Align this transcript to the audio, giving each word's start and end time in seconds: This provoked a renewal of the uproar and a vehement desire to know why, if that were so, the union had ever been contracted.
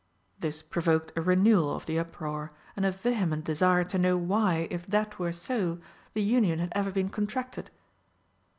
This 0.39 0.63
provoked 0.63 1.13
a 1.15 1.21
renewal 1.21 1.75
of 1.75 1.85
the 1.85 1.99
uproar 1.99 2.53
and 2.75 2.87
a 2.87 2.91
vehement 2.91 3.43
desire 3.45 3.83
to 3.83 3.99
know 3.99 4.17
why, 4.17 4.67
if 4.71 4.87
that 4.87 5.19
were 5.19 5.31
so, 5.31 5.77
the 6.15 6.23
union 6.23 6.57
had 6.57 6.71
ever 6.73 6.89
been 6.91 7.09
contracted. 7.09 7.69